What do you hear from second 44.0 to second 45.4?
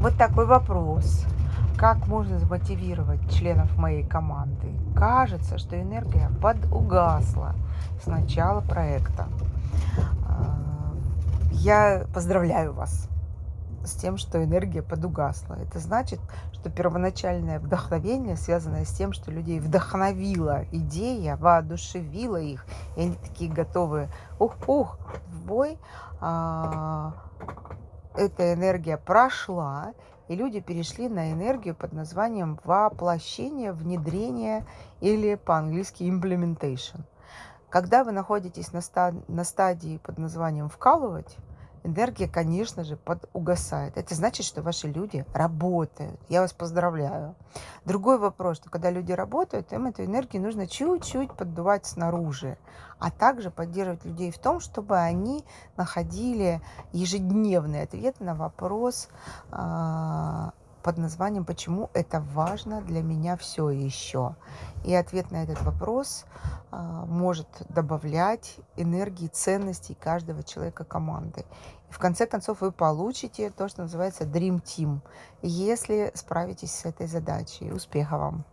значит, что ваши люди